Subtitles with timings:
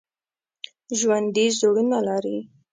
[0.99, 2.37] ژوندي زړونه لري